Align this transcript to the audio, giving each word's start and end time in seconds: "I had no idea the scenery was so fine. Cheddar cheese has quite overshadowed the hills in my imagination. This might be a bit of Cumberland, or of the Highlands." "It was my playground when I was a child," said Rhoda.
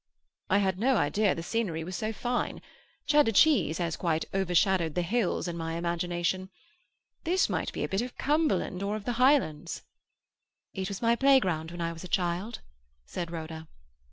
"I 0.49 0.57
had 0.57 0.79
no 0.79 0.97
idea 0.97 1.35
the 1.35 1.43
scenery 1.43 1.83
was 1.83 1.95
so 1.95 2.11
fine. 2.11 2.63
Cheddar 3.05 3.33
cheese 3.33 3.77
has 3.77 3.95
quite 3.95 4.25
overshadowed 4.33 4.95
the 4.95 5.03
hills 5.03 5.47
in 5.47 5.55
my 5.55 5.75
imagination. 5.75 6.49
This 7.23 7.47
might 7.49 7.71
be 7.71 7.83
a 7.83 7.87
bit 7.87 8.01
of 8.01 8.17
Cumberland, 8.17 8.81
or 8.81 8.95
of 8.95 9.05
the 9.05 9.19
Highlands." 9.23 9.83
"It 10.73 10.87
was 10.87 11.03
my 11.03 11.15
playground 11.15 11.69
when 11.69 11.81
I 11.81 11.93
was 11.93 12.03
a 12.03 12.07
child," 12.07 12.61
said 13.05 13.29
Rhoda. 13.29 13.67